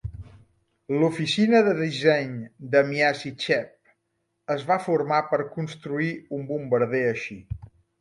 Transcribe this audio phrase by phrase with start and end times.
[1.01, 2.31] L'oficina de disseny
[2.77, 3.95] de Myasishchev
[4.57, 7.43] es va formar per construir un bombarder així.